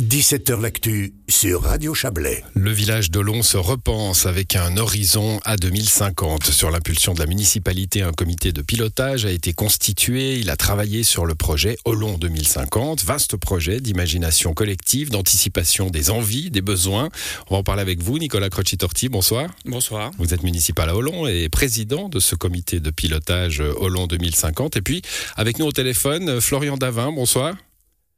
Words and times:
17h 0.00 0.60
L'actu 0.60 1.14
sur 1.26 1.62
Radio 1.62 1.94
Chablais. 1.94 2.44
Le 2.52 2.70
village 2.70 3.10
d'Olon 3.10 3.42
se 3.42 3.56
repense 3.56 4.26
avec 4.26 4.54
un 4.54 4.76
horizon 4.76 5.40
à 5.46 5.56
2050. 5.56 6.44
Sur 6.44 6.70
l'impulsion 6.70 7.14
de 7.14 7.20
la 7.20 7.24
municipalité, 7.24 8.02
un 8.02 8.12
comité 8.12 8.52
de 8.52 8.60
pilotage 8.60 9.24
a 9.24 9.30
été 9.30 9.54
constitué. 9.54 10.34
Il 10.34 10.50
a 10.50 10.56
travaillé 10.56 11.02
sur 11.02 11.24
le 11.24 11.34
projet 11.34 11.78
Olon 11.86 12.18
2050. 12.18 13.04
Vaste 13.04 13.38
projet 13.38 13.80
d'imagination 13.80 14.52
collective, 14.52 15.08
d'anticipation 15.08 15.88
des 15.88 16.10
envies, 16.10 16.50
des 16.50 16.60
besoins. 16.60 17.08
On 17.48 17.54
va 17.54 17.60
en 17.60 17.62
parler 17.62 17.80
avec 17.80 18.02
vous, 18.02 18.18
Nicolas 18.18 18.50
Croci-Torti. 18.50 19.08
Bonsoir. 19.08 19.48
Bonsoir. 19.64 20.10
Vous 20.18 20.34
êtes 20.34 20.42
municipal 20.42 20.90
à 20.90 20.94
Olon 20.94 21.26
et 21.26 21.48
président 21.48 22.10
de 22.10 22.20
ce 22.20 22.34
comité 22.34 22.80
de 22.80 22.90
pilotage 22.90 23.62
Olon 23.78 24.06
2050. 24.06 24.76
Et 24.76 24.82
puis, 24.82 25.00
avec 25.36 25.58
nous 25.58 25.64
au 25.64 25.72
téléphone, 25.72 26.42
Florian 26.42 26.76
Davin. 26.76 27.12
Bonsoir. 27.12 27.54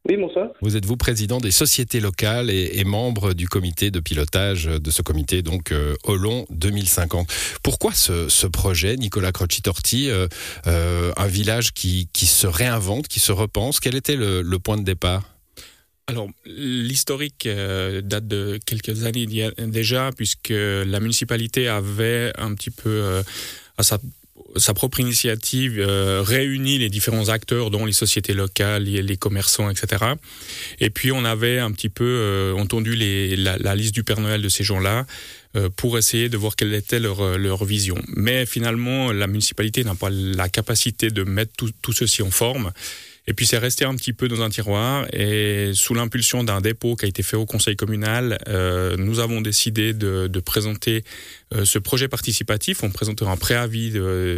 Oui, 0.07 0.17
bonsoir. 0.17 0.49
Vous 0.63 0.77
êtes 0.77 0.87
vous 0.87 0.97
président 0.97 1.39
des 1.39 1.51
sociétés 1.51 2.01
locales 2.01 2.51
et, 2.51 2.85
membre 2.85 3.35
du 3.35 3.49
comité 3.49 3.91
de 3.91 4.01
pilotage 4.01 4.65
de 4.65 4.91
ce 4.91 5.03
comité, 5.03 5.43
donc 5.43 5.73
euh, 5.73 5.95
Olon 6.05 6.47
2050. 6.51 7.29
Pourquoi 7.63 7.93
ce, 7.93 8.47
projet, 8.47 8.97
Nicolas 8.97 9.33
Croci-Torti, 9.33 10.09
euh, 10.09 10.27
euh, 10.67 11.13
un 11.17 11.27
village 11.27 11.73
qui, 11.73 12.09
se 12.15 12.47
réinvente, 12.47 13.09
qui 13.09 13.21
se 13.21 13.33
repense? 13.33 13.81
Quel 13.81 13.97
était 13.97 14.17
le, 14.17 14.43
point 14.59 14.79
de 14.79 14.85
départ? 14.85 15.25
Alors, 16.07 16.29
l'historique 16.47 17.47
date 17.47 18.27
de 18.27 18.59
quelques 18.65 19.05
années 19.05 19.27
déjà, 19.59 20.11
puisque 20.17 20.55
la 20.55 21.01
municipalité 21.01 21.69
avait 21.69 22.33
un 22.39 22.55
petit 22.55 22.71
peu 22.71 23.23
à 23.77 23.83
sa 23.83 23.99
sa 24.59 24.75
propre 24.75 25.01
initiative 25.01 25.79
euh, 25.79 26.23
réunit 26.25 26.79
les 26.79 26.89
différents 26.89 27.29
acteurs, 27.29 27.71
dont 27.71 27.85
les 27.85 27.93
sociétés 27.93 28.35
locales, 28.35 28.85
les, 28.85 29.17
commerçants, 29.17 29.71
etc. 29.71 30.05
Et 30.81 30.91
puis 30.91 31.13
on 31.13 31.25
avait 31.25 31.59
un 31.59 31.73
petit 31.73 31.89
peu 31.89 32.05
euh, 32.05 32.55
entendu 32.55 32.95
la, 32.95 33.75
liste 33.75 33.95
du 33.95 34.05
Père 34.05 34.21
Noël 34.21 34.43
de 34.43 34.49
ces 34.49 34.65
gens-là 34.65 35.07
euh, 35.57 35.69
pour 35.75 35.99
essayer 35.99 36.29
de 36.29 36.37
voir 36.37 36.57
quelle 36.57 36.75
était 36.75 37.01
leur, 37.01 37.65
vision. 37.65 37.97
Mais 38.17 38.47
finalement, 38.47 39.13
la 39.13 39.27
municipalité 39.27 39.85
n'a 39.85 39.95
pas 39.95 40.11
la 40.11 40.49
capacité 40.49 41.11
de 41.11 41.25
mettre 41.25 41.53
tout 41.83 41.93
ceci 41.93 42.23
en 42.23 42.31
forme. 42.31 42.73
Et 43.29 43.35
puis 43.35 43.45
c'est 43.45 43.59
resté 43.59 43.85
un 43.85 43.95
petit 43.95 44.15
peu 44.15 44.27
dans 44.27 44.41
un 44.41 44.49
tiroir 44.49 45.07
et 45.13 45.73
sous 45.75 45.93
l'impulsion 45.93 46.45
d'un 46.45 46.63
dépôt 46.63 46.97
qui 46.97 47.05
a 47.05 47.09
été 47.09 47.23
fait 47.23 47.37
au 47.37 47.45
conseil 47.45 47.77
communal, 47.77 48.39
euh, 48.49 48.97
nous 48.97 49.21
avons 49.21 49.43
décidé 49.43 49.93
de, 49.93 50.29
de 50.29 50.41
présenter 50.41 51.05
euh, 51.55 51.67
ce 51.67 51.79
projet 51.79 52.09
participatif. 52.09 52.83
On 52.83 52.91
présentait 52.91 53.27
un 53.27 53.37
préavis 53.37 53.93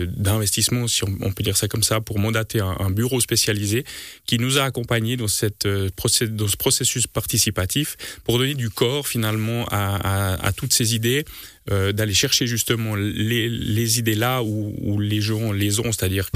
d'investissement, 0.08 0.88
si 0.88 1.04
on, 1.04 1.30
peut 1.30 1.44
dire 1.44 1.56
ça 1.56 1.68
comme 1.68 1.84
ça, 1.84 2.00
pour 2.00 2.18
mandater 2.18 2.58
un, 2.58 2.74
un 2.80 2.90
bureau 2.90 3.20
spécialisé 3.20 3.84
qui 4.26 4.40
nous 4.40 4.58
a 4.58 4.64
accompagnés 4.64 5.16
dans, 5.16 5.28
cette, 5.28 5.66
euh, 5.66 5.88
dans 6.28 6.48
ce 6.48 6.56
processus 6.56 7.06
participatif 7.06 7.96
pour 8.24 8.38
donner 8.38 8.54
du 8.54 8.70
corps 8.70 9.06
finalement 9.06 9.66
à, 9.70 10.34
à, 10.34 10.46
à 10.48 10.52
toutes 10.52 10.72
ces 10.72 10.96
idées 10.96 11.24
euh, 11.70 11.92
d'aller 11.92 12.14
chercher 12.14 12.46
justement 12.46 12.94
les, 12.96 13.48
les 13.48 13.98
idées 13.98 14.14
là 14.14 14.42
où, 14.42 14.74
où, 14.80 14.98
les 14.98 15.20
gens 15.20 15.52
les 15.52 15.80
ont, 15.80 15.92
c'est-à-dire 15.92 16.28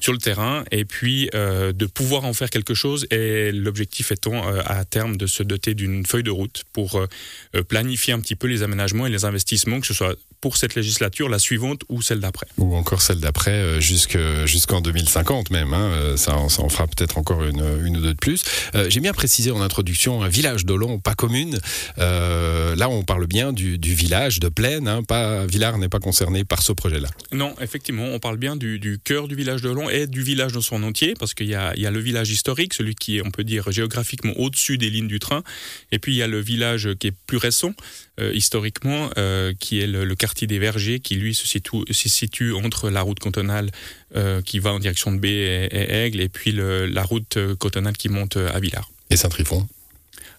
sur 0.00 0.12
le 0.12 0.18
terrain, 0.18 0.64
et 0.70 0.84
puis 0.84 1.30
euh, 1.34 1.72
de 1.72 1.86
pouvoir 1.86 2.24
en 2.24 2.32
faire 2.32 2.50
quelque 2.50 2.74
chose. 2.74 3.06
Et 3.10 3.52
l'objectif 3.52 4.12
étant 4.12 4.48
euh, 4.48 4.60
à 4.66 4.84
terme 4.84 5.16
de 5.16 5.26
se 5.26 5.42
doter 5.42 5.74
d'une 5.74 6.04
feuille 6.06 6.22
de 6.22 6.30
route 6.30 6.64
pour 6.72 7.00
planifier 7.68 8.12
un 8.12 8.20
petit 8.20 8.36
peu 8.36 8.46
les 8.46 8.62
aménagements 8.62 9.06
et 9.06 9.10
les 9.10 9.24
investissements, 9.24 9.80
que 9.80 9.86
ce 9.86 9.94
soit 9.94 10.16
pour 10.44 10.58
cette 10.58 10.74
législature, 10.74 11.30
la 11.30 11.38
suivante 11.38 11.84
ou 11.88 12.02
celle 12.02 12.20
d'après. 12.20 12.46
Ou 12.58 12.76
encore 12.76 13.00
celle 13.00 13.20
d'après 13.20 13.80
jusqu'en 13.80 14.82
2050 14.82 15.50
même. 15.50 15.72
Hein. 15.72 16.16
Ça, 16.16 16.36
ça, 16.50 16.62
en 16.62 16.68
fera 16.68 16.86
peut-être 16.86 17.16
encore 17.16 17.42
une, 17.44 17.64
une, 17.84 17.96
ou 17.96 18.00
deux 18.02 18.12
de 18.12 18.18
plus. 18.18 18.44
J'ai 18.88 19.00
bien 19.00 19.14
précisé 19.14 19.50
en 19.50 19.62
introduction 19.62 20.22
un 20.22 20.28
village 20.28 20.66
d'Olon, 20.66 20.98
pas 20.98 21.14
commune. 21.14 21.58
là, 21.96 22.88
on 22.90 23.02
parle 23.02 23.26
bien 23.26 23.52
du, 23.52 23.78
du 23.78 23.94
village 23.94 24.38
de 24.38 24.48
Plaine 24.48 24.84
Hein, 24.86 25.02
pas, 25.02 25.46
Villars 25.46 25.78
n'est 25.78 25.88
pas 25.88 25.98
concerné 25.98 26.44
par 26.44 26.62
ce 26.62 26.72
projet-là. 26.72 27.08
Non, 27.32 27.54
effectivement, 27.60 28.04
on 28.04 28.18
parle 28.18 28.36
bien 28.36 28.56
du, 28.56 28.98
cœur 29.02 29.28
du 29.28 29.34
village 29.34 29.62
de 29.62 29.70
Long 29.70 29.88
et 29.88 30.06
du 30.06 30.22
village 30.22 30.52
dans 30.52 30.60
son 30.60 30.82
entier, 30.82 31.14
parce 31.18 31.34
qu'il 31.34 31.48
y, 31.48 31.54
a, 31.54 31.74
le 31.74 32.00
village 32.00 32.30
historique, 32.30 32.74
celui 32.74 32.94
qui 32.94 33.18
est, 33.18 33.26
on 33.26 33.30
peut 33.30 33.44
dire, 33.44 33.70
géographiquement 33.70 34.32
au-dessus 34.36 34.78
des 34.78 34.90
lignes 34.90 35.08
du 35.08 35.18
train, 35.18 35.42
et 35.92 35.98
puis 35.98 36.12
il 36.12 36.16
y 36.16 36.22
a 36.22 36.26
le 36.26 36.40
village 36.40 36.88
qui 36.98 37.08
est 37.08 37.14
plus 37.26 37.38
récent, 37.38 37.70
euh, 37.70 37.72
historiquement, 38.18 39.10
euh, 39.18 39.52
qui 39.58 39.80
est 39.80 39.86
le, 39.86 40.14
quartier 40.14 40.46
des 40.46 40.58
Vergers, 40.58 41.00
qui 41.00 41.16
lui 41.16 41.34
se 41.34 41.46
situe, 42.08 42.52
entre 42.52 42.90
la 42.90 43.02
route 43.02 43.18
cantonale 43.18 43.70
euh, 44.16 44.40
qui 44.42 44.58
va 44.58 44.72
en 44.72 44.78
direction 44.78 45.12
de 45.12 45.18
B 45.18 45.26
et, 45.26 45.68
Aigle, 45.72 46.20
et 46.20 46.28
puis 46.28 46.52
la 46.52 47.02
route 47.02 47.38
cantonale 47.58 47.96
qui 47.96 48.08
monte 48.08 48.36
à 48.36 48.58
Villars. 48.60 48.90
Et 49.10 49.16
Saint-Trifon? 49.16 49.66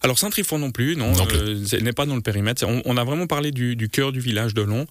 Alors 0.02 0.20
Saint-Trifon 0.20 0.60
non 0.60 0.72
plus, 0.72 0.96
non, 0.96 1.14
non 1.14 1.28
euh, 1.34 1.80
n'est 1.82 1.94
pas 1.94 2.06
dans 2.06 2.16
le 2.16 2.22
périmètre. 2.22 2.66
On, 2.86 2.98
a 2.98 3.04
vraiment 3.04 3.28
parlé 3.28 3.52
du, 3.52 3.90
cœur 3.90 4.12
du 4.12 4.20
village 4.20 4.54
de 4.54 4.62
Long. 4.62 4.88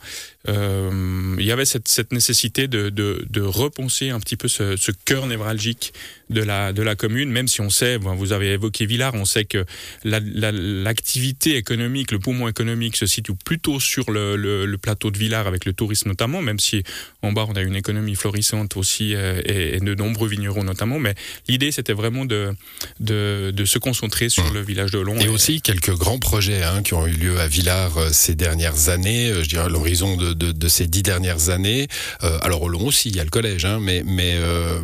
Euh, 0.48 1.36
il 1.38 1.44
y 1.44 1.52
avait 1.52 1.64
cette, 1.64 2.12
nécessité 2.12 2.68
de, 2.68 2.90
de, 2.90 3.40
repenser 3.40 4.10
un 4.10 4.20
petit 4.20 4.36
peu 4.36 4.48
ce, 4.48 4.76
ce 4.76 4.90
cœur 5.04 5.26
névralgique 5.26 5.92
de 6.30 6.42
la, 6.42 6.72
de 6.72 6.82
la 6.82 6.94
commune, 6.94 7.30
même 7.30 7.48
si 7.48 7.60
on 7.60 7.70
sait, 7.70 7.98
vous 7.98 8.32
avez 8.32 8.52
évoqué 8.52 8.86
Villars, 8.86 9.14
on 9.14 9.24
sait 9.24 9.44
que 9.44 9.64
l'activité 10.04 11.56
économique, 11.56 12.12
le 12.12 12.18
poumon 12.18 12.48
économique 12.48 12.96
se 12.96 13.06
situe 13.06 13.34
plutôt 13.44 13.80
sur 13.80 14.10
le, 14.10 14.36
le, 14.36 14.78
plateau 14.78 15.10
de 15.10 15.18
Villars 15.18 15.46
avec 15.46 15.64
le 15.64 15.72
tourisme 15.72 16.08
notamment, 16.08 16.42
même 16.42 16.58
si 16.58 16.82
en 17.22 17.32
bas 17.32 17.46
on 17.48 17.54
a 17.54 17.62
une 17.62 17.76
économie 17.76 18.14
florissante 18.14 18.76
aussi 18.76 19.14
euh, 19.14 19.40
et, 19.44 19.78
de 19.80 19.94
nombreux 19.94 20.28
vignerons 20.28 20.64
notamment, 20.64 20.98
mais 20.98 21.14
l'idée 21.48 21.72
c'était 21.72 21.92
vraiment 21.92 22.24
de, 22.24 22.52
de, 23.00 23.52
de, 23.54 23.64
se 23.64 23.78
concentrer 23.78 24.28
sur 24.28 24.50
mmh. 24.50 24.54
le 24.54 24.60
village 24.60 24.90
de 24.94 25.00
Long. 25.00 25.18
Et, 25.18 25.28
aussi 25.28 25.60
quelques 25.60 25.94
grands 25.94 26.18
projets 26.18 26.62
hein, 26.62 26.82
qui 26.82 26.94
ont 26.94 27.06
eu 27.06 27.12
lieu 27.12 27.40
à 27.40 27.48
Villars 27.48 27.98
euh, 27.98 28.10
ces 28.12 28.34
dernières 28.34 28.88
années, 28.88 29.30
euh, 29.30 29.42
je 29.42 29.48
dirais 29.48 29.68
l'horizon 29.68 30.16
de, 30.16 30.32
de, 30.32 30.52
de, 30.52 30.68
ces 30.68 30.86
dix 30.86 31.02
dernières 31.02 31.48
années. 31.50 31.88
alors 32.42 32.62
au 32.62 32.68
Long 32.68 32.86
aussi, 32.86 33.08
il 33.08 33.16
y 33.16 33.20
a 33.20 33.24
le 33.24 33.30
collège, 33.30 33.64
hein, 33.64 33.78
mais, 33.80 34.02
mais, 34.04 34.34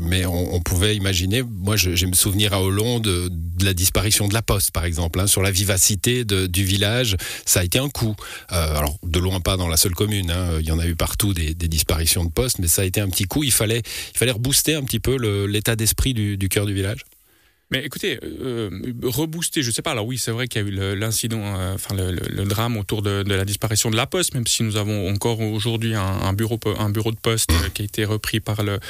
mais 0.02 0.26
on, 0.26 0.54
on 0.54 0.60
pouvait 0.60 0.96
imaginer 0.96 1.42
moi, 1.42 1.76
je, 1.76 2.06
me 2.06 2.14
souvenir 2.14 2.52
à 2.52 2.62
Hollande 2.62 3.02
de, 3.02 3.64
la 3.64 3.74
disparition 3.74 4.28
de 4.28 4.34
la 4.34 4.42
poste, 4.42 4.70
par 4.70 4.84
exemple, 4.84 5.20
hein, 5.20 5.26
sur 5.26 5.42
la 5.42 5.50
vivacité 5.50 6.24
du 6.24 6.64
village. 6.64 7.16
Ça 7.44 7.60
a 7.60 7.64
été 7.64 7.78
un 7.78 7.88
coup. 7.88 8.14
Euh, 8.52 8.76
alors, 8.76 8.98
de 9.02 9.18
loin 9.18 9.40
pas 9.40 9.56
dans 9.56 9.68
la 9.68 9.76
seule 9.76 9.94
commune. 9.94 10.32
Il 10.60 10.66
y 10.66 10.72
en 10.72 10.78
a 10.78 10.86
eu 10.86 10.96
partout 10.96 11.34
des, 11.34 11.54
disparitions 11.54 12.24
de 12.24 12.30
postes, 12.30 12.58
mais 12.58 12.68
ça 12.68 12.82
a 12.82 12.84
été 12.84 13.00
un 13.00 13.08
petit 13.08 13.24
coup. 13.24 13.44
Il 13.44 13.52
fallait, 13.52 13.82
il 14.14 14.18
fallait 14.18 14.32
rebooster 14.32 14.74
un 14.74 14.82
petit 14.82 15.00
peu 15.00 15.16
l'état 15.46 15.76
d'esprit 15.76 16.14
du, 16.14 16.48
cœur 16.48 16.66
du 16.66 16.74
village. 16.74 17.04
Mais 17.70 17.84
écoutez, 17.84 18.18
euh, 18.22 18.68
rebooster, 19.04 19.62
je 19.62 19.70
sais 19.70 19.82
pas. 19.82 19.92
Alors 19.92 20.06
oui, 20.06 20.18
c'est 20.18 20.32
vrai 20.32 20.48
qu'il 20.48 20.60
y 20.60 20.64
a 20.64 20.68
eu 20.68 20.96
l'incident, 20.96 21.40
euh, 21.56 21.74
enfin 21.74 21.94
le, 21.94 22.44
drame 22.44 22.76
autour 22.76 23.00
de, 23.00 23.22
la 23.26 23.44
disparition 23.44 23.90
de 23.90 23.96
la 23.96 24.06
Poste, 24.06 24.34
même 24.34 24.46
si 24.46 24.64
nous 24.64 24.76
avons 24.76 25.08
encore 25.08 25.40
aujourd'hui 25.40 25.94
un, 25.94 26.32
bureau, 26.32 26.58
un 26.78 26.90
bureau 26.90 27.12
de 27.12 27.16
poste 27.16 27.52
qui 27.74 27.82
a 27.82 27.84
été 27.84 28.04
repris 28.04 28.40
par 28.40 28.64
le 28.64 28.80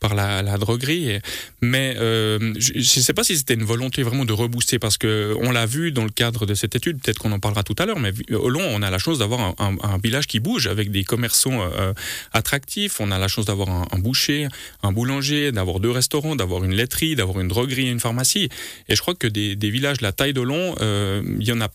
par 0.00 0.14
la, 0.14 0.42
la 0.42 0.58
droguerie. 0.58 1.18
Mais 1.60 1.94
euh, 1.98 2.54
je 2.58 2.78
ne 2.78 2.82
sais 2.82 3.12
pas 3.12 3.24
si 3.24 3.36
c'était 3.36 3.54
une 3.54 3.64
volonté 3.64 4.02
vraiment 4.02 4.24
de 4.24 4.32
rebooster 4.32 4.78
parce 4.78 4.98
que 4.98 5.34
on 5.40 5.50
l'a 5.50 5.66
vu 5.66 5.92
dans 5.92 6.04
le 6.04 6.10
cadre 6.10 6.46
de 6.46 6.54
cette 6.54 6.74
étude. 6.76 7.00
Peut-être 7.00 7.18
qu'on 7.18 7.32
en 7.32 7.38
parlera 7.38 7.62
tout 7.62 7.74
à 7.78 7.86
l'heure. 7.86 7.98
Mais 7.98 8.12
au 8.34 8.48
long, 8.48 8.62
on 8.62 8.82
a 8.82 8.90
la 8.90 8.98
chance 8.98 9.18
d'avoir 9.18 9.54
un, 9.58 9.76
un, 9.82 9.98
village 9.98 10.26
qui 10.26 10.40
bouge 10.40 10.66
avec 10.66 10.90
des 10.90 11.04
commerçants 11.04 11.60
euh, 11.62 11.92
attractifs. 12.32 13.00
On 13.00 13.10
a 13.10 13.18
la 13.18 13.28
chance 13.28 13.46
d'avoir 13.46 13.68
un, 13.68 13.98
boucher, 13.98 14.48
un 14.82 14.92
boulanger, 14.92 15.52
d'avoir 15.52 15.80
deux 15.80 15.90
restaurants, 15.90 16.36
d'avoir 16.36 16.64
une 16.64 16.74
laiterie, 16.74 17.16
d'avoir 17.16 17.40
une 17.40 17.48
droguerie 17.48 17.86
et 17.86 17.90
une 17.90 18.00
pharmacie. 18.00 18.48
Et 18.88 18.96
je 18.96 19.00
crois 19.00 19.14
que 19.14 19.26
des, 19.26 19.56
des 19.56 19.70
villages 19.70 19.98
de 19.98 20.02
la 20.02 20.12
taille 20.12 20.34
de 20.34 20.42
long, 20.42 20.74
euh, 20.80 21.22
il 21.40 21.46
y 21.46 21.52
en 21.52 21.60
a 21.60 21.68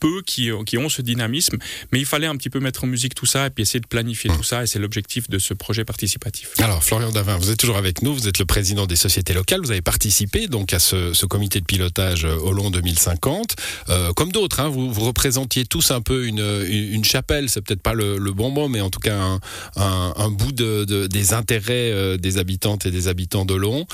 peu 0.00 0.22
qui, 0.22 0.50
qui 0.66 0.78
ont 0.78 0.88
ce 0.88 1.02
dynamisme. 1.02 1.58
Mais 1.92 1.98
il 1.98 2.06
fallait 2.06 2.26
un 2.26 2.36
petit 2.36 2.50
peu 2.50 2.60
mettre 2.60 2.84
en 2.84 2.86
musique 2.86 3.14
tout 3.14 3.26
ça 3.26 3.46
et 3.46 3.50
puis 3.50 3.62
essayer 3.62 3.80
de 3.80 3.86
planifier 3.86 4.30
tout 4.30 4.42
ça. 4.44 4.62
Et 4.62 4.66
c'est 4.66 4.78
l'objectif 4.78 5.28
de 5.28 5.38
ce 5.38 5.54
projet 5.54 5.84
participatif. 5.84 6.50
Alors, 6.58 6.82
Florian 6.82 7.10
Davin, 7.10 7.36
vous 7.36 7.50
êtes 7.50 7.55
toujours 7.56 7.76
avec 7.76 8.02
nous. 8.02 8.14
Vous 8.14 8.28
êtes 8.28 8.38
le 8.38 8.44
président 8.44 8.86
des 8.86 8.96
sociétés 8.96 9.32
locales. 9.32 9.60
Vous 9.60 9.70
avez 9.70 9.82
participé 9.82 10.48
donc 10.48 10.72
à 10.72 10.78
ce, 10.78 11.26
comité 11.26 11.60
de 11.60 11.64
pilotage 11.64 12.24
euh, 12.24 12.36
au 12.36 12.52
long 12.52 12.70
2050. 12.70 13.56
Euh, 13.88 14.12
comme 14.12 14.32
d'autres, 14.32 14.60
hein, 14.60 14.68
vous, 14.68 14.92
représentiez 14.92 15.64
tous 15.64 15.90
un 15.90 16.00
peu 16.00 16.26
une, 16.26 17.04
chapelle. 17.04 17.48
C'est 17.48 17.60
peut-être 17.60 17.82
pas 17.82 17.94
le, 17.94 18.18
bon 18.32 18.50
mot, 18.50 18.68
mais 18.68 18.80
en 18.80 18.90
tout 18.90 19.00
cas 19.00 19.38
un, 19.76 20.30
bout 20.30 20.52
de, 20.52 21.06
des 21.06 21.32
intérêts 21.32 21.90
euh, 21.92 22.16
des 22.16 22.38
habitantes 22.38 22.86
et 22.86 22.90
des 22.90 23.08
habitants 23.08 23.44
de 23.44 23.54
Long. 23.54 23.86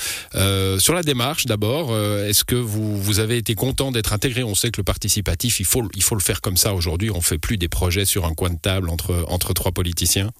sur 0.79 0.93
la 0.93 1.03
démarche, 1.03 1.45
d'abord, 1.45 1.97
est-ce 1.97 2.43
que 2.43 2.55
vous, 2.55 3.01
vous 3.01 3.19
avez 3.19 3.37
été 3.37 3.55
content 3.55 3.91
d'être 3.91 4.13
intégré? 4.13 4.43
On 4.43 4.55
sait 4.55 4.71
que 4.71 4.79
le 4.79 4.83
participatif, 4.83 5.59
il 5.59 5.65
faut, 5.65 5.83
il 5.95 6.03
faut 6.03 6.15
le 6.15 6.21
faire 6.21 6.41
comme 6.41 6.57
ça 6.57 6.73
aujourd'hui. 6.73 7.11
On 7.11 7.21
fait 7.21 7.37
plus 7.37 7.57
des 7.57 7.69
projets 7.69 8.05
sur 8.05 8.25
un 8.25 8.33
coin 8.33 8.49
de 8.49 8.59
table 8.59 8.89
entre, 8.89 9.25
entre 9.27 9.53
trois 9.53 9.71
politiciens. 9.71 10.31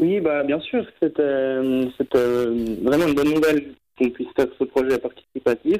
Oui, 0.00 0.20
bah, 0.20 0.42
bien 0.42 0.60
sûr, 0.60 0.84
c'est 1.00 1.18
euh, 1.20 1.86
euh, 2.14 2.76
vraiment 2.82 3.06
une 3.06 3.14
bonne 3.14 3.34
nouvelle 3.34 3.74
qu'on 3.98 4.10
puisse 4.10 4.28
faire 4.34 4.48
ce 4.58 4.64
projet 4.64 4.98
participatif. 4.98 5.78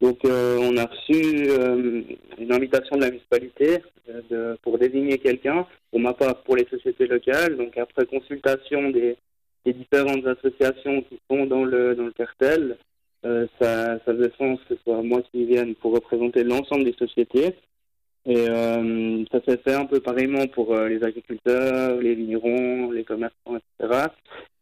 Donc, 0.00 0.18
euh, 0.24 0.58
on 0.60 0.76
a 0.76 0.84
reçu 0.84 1.48
une 2.38 2.52
invitation 2.52 2.96
de 2.96 3.02
la 3.02 3.10
municipalité 3.10 3.78
pour 4.62 4.78
désigner 4.78 5.18
quelqu'un, 5.18 5.66
pour 5.90 6.00
ma 6.00 6.12
part 6.12 6.42
pour 6.42 6.56
les 6.56 6.66
sociétés 6.66 7.06
locales. 7.06 7.56
Donc, 7.56 7.78
après 7.78 8.04
consultation 8.04 8.90
des, 8.90 9.16
différentes 9.64 10.24
associations 10.26 11.02
qui 11.02 11.18
sont 11.28 11.46
dans 11.46 11.64
le, 11.64 11.96
dans 11.96 12.04
le 12.04 12.12
cartel, 12.12 12.76
ça, 13.24 13.48
ça 13.58 13.98
faisait 14.04 14.30
sens 14.38 14.60
que 14.68 14.76
ce 14.76 14.82
soit 14.84 15.02
moi 15.02 15.22
qui 15.32 15.44
vienne 15.44 15.74
pour 15.74 15.92
représenter 15.92 16.44
l'ensemble 16.44 16.84
des 16.84 16.92
sociétés. 16.92 17.56
Et 18.28 18.48
euh, 18.48 19.24
ça 19.30 19.38
s'est 19.46 19.58
fait 19.58 19.74
un 19.74 19.86
peu 19.86 20.00
pareillement 20.00 20.48
pour 20.48 20.74
euh, 20.74 20.88
les 20.88 21.02
agriculteurs, 21.04 22.00
les 22.00 22.16
vignerons, 22.16 22.90
les 22.90 23.04
commerçants, 23.04 23.56
etc. 23.56 24.06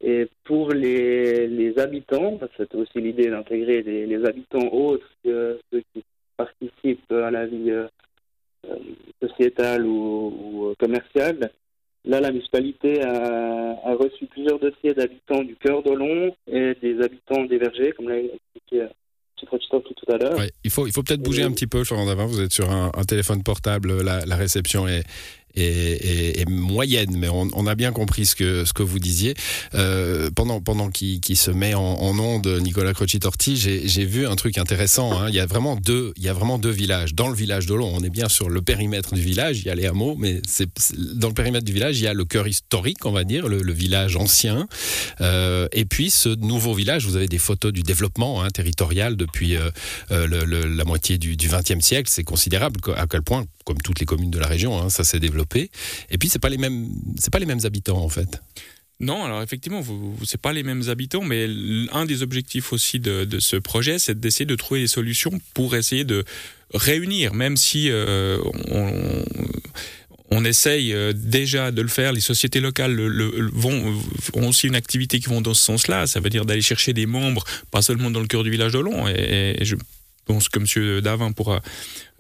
Et 0.03 0.29
pour 0.45 0.71
les, 0.71 1.47
les 1.47 1.79
habitants, 1.79 2.37
parce 2.37 2.53
que 2.53 2.65
c'était 2.65 2.77
aussi 2.77 3.01
l'idée 3.01 3.31
d'intégrer 3.31 3.83
les, 3.83 4.25
habitants 4.27 4.69
autres 4.71 5.09
que 5.25 5.59
ceux 5.73 5.83
qui 5.95 6.05
participent 6.37 7.11
à 7.11 7.31
la 7.31 7.47
vie 7.47 7.71
euh, 7.71 7.89
sociétale 9.23 9.87
ou, 9.87 10.75
commerciale, 10.79 11.51
Là, 12.07 12.21
la 12.21 12.33
municipalité 12.33 13.03
a, 13.03 13.95
reçu 13.95 14.27
plusieurs 14.27 14.59
dossiers 14.59 14.93
d'habitants 14.93 15.43
du 15.43 15.57
cœur 15.57 15.83
d'Olon 15.83 16.35
et 16.47 16.75
des 16.75 17.01
habitants 17.03 17.45
des 17.45 17.57
vergers, 17.57 17.93
comme 17.93 18.11
l'a 18.11 18.19
expliqué 18.19 18.89
M. 19.43 19.49
Crotchitov 19.49 19.83
tout 19.83 20.13
à 20.13 20.17
l'heure. 20.17 20.39
Ouais, 20.39 20.51
il 20.65 20.71
faut, 20.71 20.87
il 20.87 20.93
faut 20.93 21.03
peut-être 21.03 21.23
bouger 21.23 21.43
un 21.43 21.53
petit 21.53 21.67
peu, 21.67 21.85
Florent 21.85 22.07
Davin. 22.07 22.27
Vous 22.27 22.41
êtes 22.41 22.53
sur 22.53 22.71
un, 22.71 22.91
un 22.95 23.05
téléphone 23.05 23.43
portable, 23.43 24.03
la, 24.03 24.25
la 24.25 24.37
réception 24.37 24.87
est, 24.89 25.05
est 25.57 26.49
moyenne, 26.49 27.17
mais 27.17 27.29
on, 27.29 27.67
a 27.67 27.75
bien 27.75 27.93
compris 27.93 28.27
ce 28.27 28.35
que, 28.35 28.65
ce 28.65 28.73
que 28.73 28.83
vous 28.83 28.99
disiez. 28.99 29.35
Euh, 29.75 30.31
pendant 30.35 30.61
pendant 30.61 30.91
qu'il 30.91 31.21
qui 31.21 31.37
se 31.37 31.51
met 31.51 31.75
en, 31.75 31.81
en 31.81 32.19
onde, 32.19 32.47
Nicolas 32.63 32.93
Crocitorti, 32.93 33.57
j'ai 33.57 34.05
vu 34.05 34.27
un 34.27 34.37
truc 34.37 34.59
intéressant. 34.59 35.19
Hein. 35.19 35.29
Il 35.29 35.35
y 35.35 35.41
a 35.41 35.47
vraiment 35.47 35.77
deux, 35.77 36.13
il 36.17 36.25
y 36.25 36.29
a 36.29 36.33
vraiment 36.33 36.59
deux 36.59 36.71
villages. 36.71 37.15
Dans 37.15 37.29
le 37.29 37.35
village 37.35 37.67
d'Olon, 37.67 37.91
on 37.95 38.03
est 38.03 38.11
bien 38.11 38.29
sur 38.29 38.51
le 38.51 38.63
périmètre 38.63 39.15
du 39.15 39.21
village. 39.21 39.61
Il 39.61 39.67
y 39.67 39.71
a 39.71 39.75
les 39.75 39.87
hameaux, 39.87 40.17
mais 40.19 40.41
c'est 40.47 40.69
dans 41.15 41.29
le 41.29 41.35
périmètre 41.35 41.65
du 41.65 41.73
village, 41.73 41.99
il 41.99 42.05
y 42.05 42.09
a 42.09 42.15
le 42.15 42.25
cœur 42.25 42.47
historique, 42.49 43.05
on 43.07 43.13
va 43.13 43.25
dire, 43.25 43.49
le, 43.49 43.75
village 43.75 44.17
ancien. 44.17 44.69
Euh, 45.21 45.67
et 45.73 45.85
puis 45.85 46.11
ce 46.11 46.29
nouveau 46.29 46.75
village, 46.75 47.07
vous 47.07 47.17
avez 47.17 47.27
des 47.27 47.39
photos 47.39 47.73
du 47.73 47.83
développement 47.83 48.43
hein, 48.43 48.51
territorial 48.51 49.17
depuis 49.17 49.57
euh, 49.57 49.71
la 50.11 50.85
moitié 50.85 51.19
du 51.19 51.37
XXe 51.37 51.85
siècle. 51.85 52.11
C'est 52.13 52.25
considérable 52.25 52.81
à 52.97 53.07
quel 53.07 53.23
point, 53.23 53.45
comme 53.65 53.79
toutes 53.79 54.01
les 54.01 54.07
communes 54.07 54.31
de 54.31 54.39
la 54.39 54.47
région, 54.47 54.81
hein, 54.81 54.91
ça 54.91 55.03
s'est 55.03 55.21
développé 55.21 55.44
Et 56.11 56.19
puis 56.19 56.29
c'est 56.29 56.39
pas 56.39 56.49
les 56.49 56.59
pas 56.59 57.39
les 57.39 57.47
mêmes 57.47 57.65
habitants 57.65 57.99
en 57.99 58.09
fait. 58.09 58.41
Non, 59.01 59.25
alors 59.25 59.43
effectivement, 59.43 59.81
vous, 59.81 60.17
c'est 60.25 60.41
pas 60.41 60.53
les 60.53 60.63
mêmes 60.63 60.89
habitants, 60.89 61.25
mais 61.25 61.49
un 61.93 62.07
des 62.07 62.23
objectifs 62.23 62.73
aussi 62.73 63.01
de, 63.01 63.27
ce 63.41 63.57
projet, 63.57 63.99
c'est 63.99 64.19
d'essayer 64.19 64.47
de 64.47 64.55
trouver 64.55 64.81
des 64.81 64.87
solutions 64.87 65.33
pour 65.53 65.75
essayer 65.75 66.05
de 66.05 66.25
réunir, 66.73 67.35
même 67.35 67.57
si 67.57 67.91
euh, 67.91 68.39
on, 70.31 70.45
essaye 70.45 70.93
euh, 70.93 71.13
déjà 71.13 71.71
de 71.71 71.83
le 71.83 71.89
faire. 71.89 72.13
Les 72.13 72.21
sociétés 72.21 72.61
locales 72.61 72.95
le, 72.95 73.09
le, 73.09 73.51
vont, 73.53 74.01
ont 74.35 74.49
aussi 74.49 74.69
une 74.69 74.77
activité 74.77 75.19
qui 75.19 75.29
vont 75.29 75.41
dans 75.41 75.55
ce 75.55 75.65
sens-là. 75.65 76.07
Ça 76.07 76.21
veut 76.21 76.31
dire 76.31 76.45
d'aller 76.45 76.63
chercher 76.63 76.93
des 76.93 77.07
membres, 77.07 77.45
pas 77.71 77.83
seulement 77.83 78.11
dans 78.11 78.21
le 78.21 78.27
cœur 78.27 78.45
du 78.45 78.51
village 78.51 78.73
de 78.73 78.79
Long. 78.79 79.07
Pense 80.25 80.49
que 80.49 80.59
M. 80.59 81.01
Davin 81.01 81.33
pourra 81.33 81.61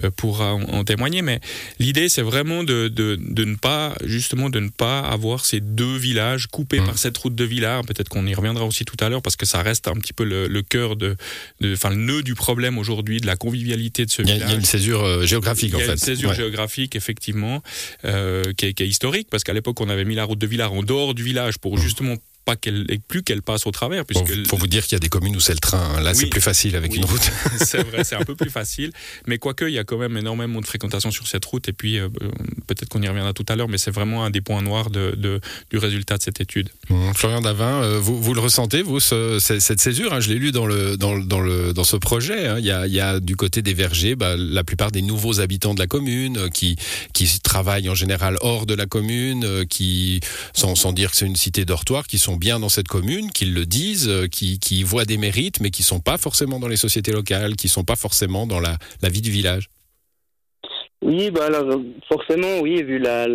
euh, 0.02 0.10
pourra 0.10 0.54
en 0.54 0.82
témoigner. 0.84 1.22
Mais 1.22 1.40
l'idée, 1.78 2.08
c'est 2.08 2.22
vraiment 2.22 2.64
de, 2.64 2.88
de, 2.88 3.16
de, 3.20 3.44
ne 3.44 3.54
pas, 3.54 3.94
justement, 4.04 4.50
de 4.50 4.58
ne 4.58 4.68
pas 4.68 5.00
avoir 5.00 5.44
ces 5.44 5.60
deux 5.60 5.96
villages 5.96 6.48
coupés 6.48 6.80
mmh. 6.80 6.86
par 6.86 6.98
cette 6.98 7.16
route 7.16 7.34
de 7.34 7.44
Villars. 7.44 7.84
Peut-être 7.84 8.08
qu'on 8.08 8.26
y 8.26 8.34
reviendra 8.34 8.64
aussi 8.64 8.84
tout 8.84 8.96
à 8.98 9.08
l'heure 9.08 9.22
parce 9.22 9.36
que 9.36 9.46
ça 9.46 9.62
reste 9.62 9.86
un 9.86 9.94
petit 9.94 10.12
peu 10.12 10.24
le, 10.24 10.48
le 10.48 10.62
cœur 10.62 10.96
de, 10.96 11.16
de, 11.60 11.74
enfin, 11.74 11.90
le 11.90 11.96
nœud 11.96 12.22
du 12.22 12.34
problème 12.34 12.76
aujourd'hui 12.76 13.20
de 13.20 13.26
la 13.26 13.36
convivialité 13.36 14.04
de 14.04 14.10
ce 14.10 14.22
il 14.22 14.26
village. 14.26 14.48
Il 14.48 14.50
y 14.50 14.54
a 14.54 14.58
une 14.58 14.64
césure 14.64 15.04
euh, 15.04 15.26
géographique, 15.26 15.74
en 15.74 15.78
fait. 15.78 15.84
Il 15.84 15.86
y 15.86 15.90
a 15.90 15.92
une 15.92 15.98
césure 15.98 16.30
ouais. 16.30 16.36
géographique, 16.36 16.96
effectivement, 16.96 17.62
euh, 18.04 18.52
qui, 18.56 18.66
est, 18.66 18.74
qui 18.74 18.82
est 18.82 18.88
historique 18.88 19.28
parce 19.30 19.44
qu'à 19.44 19.52
l'époque, 19.52 19.80
on 19.80 19.88
avait 19.88 20.04
mis 20.04 20.16
la 20.16 20.24
route 20.24 20.38
de 20.38 20.46
Villars 20.46 20.72
en 20.72 20.82
dehors 20.82 21.14
du 21.14 21.22
village 21.22 21.58
pour 21.58 21.76
mmh. 21.76 21.80
justement 21.80 22.16
pas 22.44 22.56
qu'elle 22.56 22.84
et 22.88 22.98
plus 22.98 23.22
qu'elle 23.22 23.42
passe 23.42 23.66
au 23.66 23.70
travers 23.70 24.04
puisque 24.04 24.34
bon, 24.34 24.48
faut 24.48 24.56
vous 24.56 24.66
dire 24.66 24.84
qu'il 24.84 24.92
y 24.92 24.96
a 24.96 25.00
des 25.00 25.08
communes 25.08 25.36
où 25.36 25.40
c'est 25.40 25.52
le 25.52 25.58
train 25.58 25.96
hein. 25.96 26.00
là 26.00 26.10
oui, 26.10 26.16
c'est 26.16 26.26
plus 26.26 26.40
facile 26.40 26.76
avec 26.76 26.92
oui, 26.92 26.98
une 26.98 27.04
route. 27.04 27.30
C'est 27.58 27.82
vrai 27.82 28.04
c'est 28.04 28.16
un 28.16 28.24
peu 28.24 28.34
plus 28.34 28.50
facile. 28.60 28.92
Mais 29.26 29.38
quoique 29.38 29.64
il 29.64 29.72
y 29.72 29.78
a 29.78 29.84
quand 29.84 29.98
même 29.98 30.16
énormément 30.16 30.60
de 30.60 30.66
fréquentation 30.66 31.10
sur 31.10 31.26
cette 31.26 31.44
route. 31.44 31.68
Et 31.68 31.72
puis 31.72 31.98
euh, 31.98 32.08
peut-être 32.66 32.88
qu'on 32.88 33.02
y 33.02 33.08
reviendra 33.08 33.32
tout 33.32 33.44
à 33.48 33.56
l'heure 33.56 33.68
mais 33.68 33.78
c'est 33.78 33.90
vraiment 33.90 34.24
un 34.24 34.30
des 34.30 34.40
points 34.40 34.62
noirs 34.62 34.90
de, 34.90 35.14
de, 35.16 35.40
du 35.70 35.78
résultat 35.78 36.18
de 36.18 36.22
cette 36.22 36.40
étude. 36.40 36.70
Mmh, 36.90 37.12
Florian 37.14 37.40
Davin 37.40 37.82
euh, 37.82 37.98
vous, 38.00 38.20
vous, 38.20 38.34
le 38.34 38.40
ressentez 38.40 38.82
vous 38.82 39.00
ce, 39.00 39.38
cette 39.38 39.80
césure 39.80 40.12
hein, 40.12 40.20
je 40.20 40.28
l'ai 40.28 40.38
lu 40.38 40.52
dans 40.52 40.66
le 40.66 40.96
dans, 40.96 41.18
dans 41.18 41.40
le 41.40 41.72
dans 41.72 41.84
ce 41.84 41.96
projet 41.96 42.46
hein. 42.46 42.56
il, 42.58 42.64
y 42.64 42.70
a, 42.70 42.86
il 42.86 42.92
y 42.92 43.00
a 43.00 43.20
du 43.20 43.36
côté 43.36 43.62
des 43.62 43.74
vergers 43.74 44.14
bah, 44.14 44.36
la 44.36 44.64
plupart 44.64 44.90
des 44.90 45.02
nouveaux 45.02 45.40
habitants 45.40 45.74
de 45.74 45.80
la 45.80 45.86
commune 45.86 46.36
euh, 46.36 46.48
qui 46.48 46.76
qui 47.12 47.40
travaillent 47.40 47.88
en 47.88 47.94
général 47.94 48.36
hors 48.40 48.66
de 48.66 48.74
la 48.74 48.86
commune 48.86 49.44
euh, 49.44 49.64
qui 49.64 50.20
sans, 50.52 50.74
sans 50.74 50.92
dire 50.92 51.10
que 51.10 51.16
c'est 51.16 51.26
une 51.26 51.36
cité 51.36 51.64
dortoir 51.64 52.06
qui 52.06 52.18
sont 52.18 52.33
bien 52.36 52.58
dans 52.58 52.68
cette 52.68 52.88
commune, 52.88 53.30
qui 53.30 53.46
le 53.46 53.66
disent, 53.66 54.08
euh, 54.08 54.26
qui, 54.26 54.82
voient 54.82 55.04
des 55.04 55.16
mérites, 55.16 55.60
mais 55.60 55.70
qui 55.70 55.82
ne 55.82 55.86
sont 55.86 56.00
pas 56.00 56.18
forcément 56.18 56.58
dans 56.58 56.68
les 56.68 56.76
sociétés 56.76 57.12
locales, 57.12 57.56
qui 57.56 57.66
ne 57.66 57.70
sont 57.70 57.84
pas 57.84 57.96
forcément 57.96 58.46
dans 58.46 58.60
la, 58.60 58.76
vie 59.02 59.22
du 59.22 59.30
village. 59.30 59.68
Oui, 61.02 61.30
bah 61.30 61.46
alors, 61.46 61.80
forcément, 62.08 62.60
oui, 62.60 62.82
vu 62.82 62.98
la, 62.98 63.26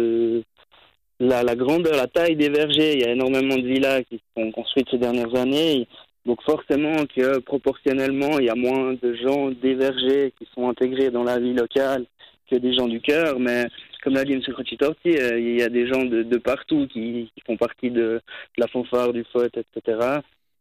la, 1.19 1.43
la 1.43 1.55
grandeur, 1.55 1.95
la 1.95 2.07
taille 2.07 2.35
des 2.35 2.49
vergers, 2.49 2.93
il 2.93 3.01
y 3.01 3.05
a 3.05 3.11
énormément 3.11 3.55
de 3.55 3.67
villas 3.67 4.03
qui 4.09 4.19
sont 4.35 4.51
construites 4.51 4.87
ces 4.89 4.97
dernières 4.97 5.35
années. 5.35 5.87
Donc 6.25 6.41
forcément 6.43 7.05
que 7.05 7.39
proportionnellement, 7.39 8.39
il 8.39 8.45
y 8.45 8.49
a 8.49 8.55
moins 8.55 8.93
de 9.01 9.13
gens 9.15 9.49
des 9.49 9.75
vergers 9.75 10.33
qui 10.37 10.47
sont 10.53 10.69
intégrés 10.69 11.11
dans 11.11 11.23
la 11.23 11.39
vie 11.39 11.53
locale 11.53 12.05
que 12.49 12.55
des 12.55 12.73
gens 12.73 12.87
du 12.87 12.99
cœur, 12.99 13.39
mais 13.39 13.65
comme 14.03 14.13
l'a 14.13 14.23
dit 14.23 14.33
M. 14.33 14.41
Crocitorti, 14.41 15.09
euh, 15.09 15.39
il 15.39 15.59
y 15.59 15.63
a 15.63 15.69
des 15.69 15.87
gens 15.87 16.03
de, 16.03 16.23
de 16.23 16.37
partout 16.37 16.87
qui, 16.87 17.31
qui, 17.35 17.41
font 17.45 17.57
partie 17.57 17.91
de, 17.91 17.99
de, 18.01 18.21
la 18.57 18.67
fanfare, 18.67 19.13
du 19.13 19.23
FOT, 19.31 19.47
etc. 19.47 20.19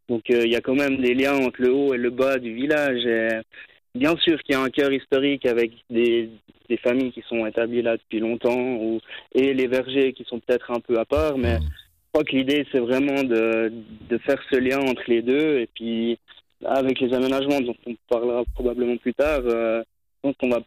Donc 0.09 0.31
euh, 0.31 0.43
il 0.45 0.53
y 0.53 0.57
a 0.57 0.61
quand 0.61 0.75
même 0.75 0.97
des 0.97 1.15
liens 1.15 1.37
entre 1.37 1.61
le 1.63 1.73
haut 1.73 1.95
et 1.95 1.99
le 1.99 2.11
bas 2.11 2.39
du 2.39 2.55
village. 2.55 3.05
Et 3.07 3.29
bien 3.95 4.17
sûr 4.17 4.43
qu'il 4.43 4.55
y 4.55 4.59
a 4.59 4.63
un 4.63 4.71
cœur 4.71 4.93
historique 4.93 5.47
avec 5.47 5.73
des, 5.91 6.31
des, 6.69 6.77
familles 6.79 7.13
qui 7.13 7.23
sont 7.29 7.47
établies 7.47 7.83
là 7.83 7.97
depuis 7.97 8.21
longtemps, 8.21 8.59
ou, 8.59 9.01
et 9.35 9.55
les 9.55 9.67
vergers 9.67 10.13
qui 10.13 10.25
sont 10.25 10.41
peut-être 10.41 10.71
un 10.71 10.81
peu 10.81 10.99
à 10.99 11.05
part, 11.05 11.39
mais 11.39 11.59
je 11.59 12.13
crois 12.13 12.25
que 12.25 12.35
l'idée 12.35 12.67
c'est 12.73 12.81
vraiment 12.81 13.23
de, 13.23 13.73
de 14.09 14.19
faire 14.19 14.41
ce 14.51 14.57
lien 14.57 14.79
entre 14.79 15.05
les 15.09 15.23
deux, 15.23 15.59
et 15.59 15.69
puis 15.75 16.19
avec 16.65 17.01
les 17.01 17.15
aménagements 17.15 17.61
dont 17.61 17.77
on 17.87 17.95
parlera 18.09 18.45
probablement 18.55 18.97
plus 18.97 19.15
tard, 19.15 19.41
euh, 19.45 19.83
je 19.83 20.21
pense 20.23 20.37
qu'on 20.39 20.49
va 20.49 20.61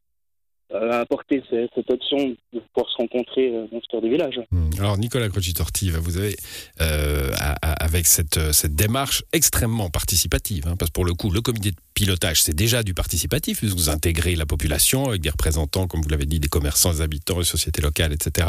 euh, 0.73 1.01
apporter 1.01 1.43
cette 1.49 1.89
option 1.89 2.17
de 2.53 2.59
pouvoir 2.73 2.89
se 2.91 2.97
rencontrer 2.97 3.49
euh, 3.49 3.65
dans 3.71 3.81
ce 3.81 3.87
cœur 3.89 4.01
du 4.01 4.09
village. 4.09 4.39
Hmm. 4.51 4.69
Alors 4.79 4.97
Nicolas 4.97 5.29
Crocitorti, 5.29 5.89
vous 5.89 6.17
avez 6.17 6.35
euh, 6.81 7.31
avec 7.61 8.07
cette, 8.07 8.39
cette 8.53 8.75
démarche 8.75 9.23
extrêmement 9.33 9.89
participative, 9.89 10.67
hein, 10.67 10.75
parce 10.77 10.89
que 10.89 10.93
pour 10.93 11.05
le 11.05 11.13
coup, 11.13 11.29
le 11.29 11.41
comité 11.41 11.71
de 11.71 11.75
pilotage, 11.93 12.41
c'est 12.41 12.55
déjà 12.55 12.83
du 12.83 12.93
participatif, 12.93 13.63
vous 13.63 13.89
intégrez 13.89 14.35
la 14.35 14.45
population 14.45 15.09
avec 15.09 15.21
des 15.21 15.29
représentants, 15.29 15.87
comme 15.87 16.01
vous 16.01 16.09
l'avez 16.09 16.25
dit, 16.25 16.39
des 16.39 16.47
commerçants, 16.47 16.91
des 16.91 17.01
habitants, 17.01 17.39
des 17.39 17.45
sociétés 17.45 17.81
locales, 17.81 18.13
etc. 18.13 18.47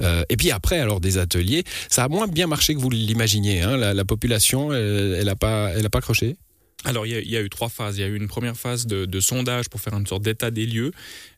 Euh, 0.00 0.22
et 0.28 0.36
puis 0.36 0.50
après, 0.50 0.78
alors 0.78 1.00
des 1.00 1.18
ateliers, 1.18 1.64
ça 1.88 2.04
a 2.04 2.08
moins 2.08 2.28
bien 2.28 2.46
marché 2.46 2.74
que 2.74 2.80
vous 2.80 2.90
l'imaginiez. 2.90 3.62
Hein, 3.62 3.76
la, 3.76 3.94
la, 3.94 4.04
population, 4.04 4.72
elle 4.72 5.24
n'a 5.24 5.36
pas, 5.36 5.70
elle 5.70 5.86
a 5.86 5.90
pas 5.90 6.00
croché 6.00 6.36
alors, 6.86 7.06
il 7.06 7.12
y, 7.12 7.16
a, 7.16 7.20
il 7.20 7.30
y, 7.30 7.36
a, 7.36 7.40
eu 7.40 7.48
trois 7.48 7.70
phases. 7.70 7.96
Il 7.96 8.02
y 8.02 8.04
a 8.04 8.08
eu 8.08 8.16
une 8.16 8.28
première 8.28 8.56
phase 8.56 8.86
de, 8.86 9.06
de 9.06 9.20
sondage 9.20 9.70
pour 9.70 9.80
faire 9.80 9.94
une 9.94 10.06
sorte 10.06 10.22
d'état 10.22 10.50
des 10.50 10.66
lieux. 10.66 10.90